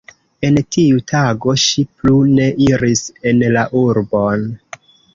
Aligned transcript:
En 0.47 0.55
tiu 0.75 1.01
tago 1.11 1.55
ŝi 1.65 1.85
plu 1.99 2.15
ne 2.39 2.49
iris 2.71 3.07
en 3.33 3.47
la 3.59 3.71
urbon. 3.87 4.53